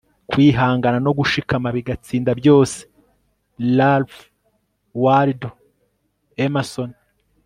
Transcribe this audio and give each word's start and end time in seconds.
kwihangana 0.29 0.97
no 1.05 1.11
gushikama 1.19 1.67
bigatsinda 1.75 2.31
byose.- 2.39 2.77
ralph 3.77 4.17
waldo 5.03 5.49
emerson 6.45 6.89